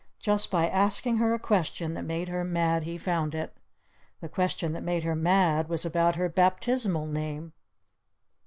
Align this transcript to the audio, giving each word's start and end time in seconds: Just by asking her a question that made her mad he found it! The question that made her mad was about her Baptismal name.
Just 0.17 0.49
by 0.49 0.67
asking 0.67 1.17
her 1.17 1.31
a 1.31 1.37
question 1.37 1.93
that 1.93 2.01
made 2.01 2.27
her 2.27 2.43
mad 2.43 2.85
he 2.85 2.97
found 2.97 3.35
it! 3.35 3.55
The 4.19 4.29
question 4.29 4.73
that 4.73 4.81
made 4.81 5.03
her 5.03 5.15
mad 5.15 5.69
was 5.69 5.85
about 5.85 6.15
her 6.15 6.27
Baptismal 6.27 7.05
name. 7.05 7.53